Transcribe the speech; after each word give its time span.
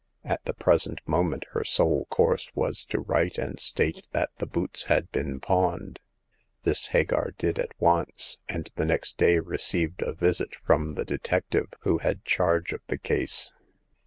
At 0.23 0.43
the 0.45 0.55
present 0.55 0.97
moment, 1.07 1.45
her 1.51 1.63
sole 1.63 2.05
course 2.05 2.49
was 2.55 2.85
to 2.85 2.99
write 3.01 3.37
and 3.37 3.59
state 3.59 4.07
that 4.13 4.31
the 4.39 4.47
boots 4.47 4.85
had 4.85 5.11
been 5.11 5.39
pawned. 5.39 5.99
This 6.63 6.87
Hagar 6.87 7.35
did 7.37 7.59
at 7.59 7.79
once, 7.79 8.39
and 8.49 8.71
the 8.75 8.85
next 8.85 9.17
day 9.17 9.37
received 9.37 10.01
a 10.01 10.13
visit 10.13 10.55
from 10.65 10.95
the 10.95 11.05
de 11.05 11.19
tective 11.19 11.67
who 11.81 11.99
had 11.99 12.25
charge 12.25 12.73
of 12.73 12.81
the 12.87 12.97
case. 12.97 13.53